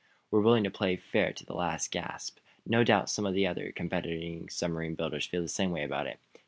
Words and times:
"We 0.31 0.39
are 0.39 0.41
willing 0.41 0.63
to 0.63 0.71
play 0.71 0.95
fair 0.95 1.31
to 1.31 1.45
the 1.45 1.53
last 1.53 1.91
gasp. 1.91 2.39
No 2.65 2.83
doubt 2.83 3.07
some 3.07 3.27
of 3.27 3.35
the 3.35 3.45
other 3.45 3.71
competing 3.71 4.49
submarine 4.49 4.95
builders 4.95 5.27
feel 5.27 5.43
the 5.43 5.47
same 5.47 5.69
way 5.69 5.83
about 5.83 6.07
it. 6.07 6.19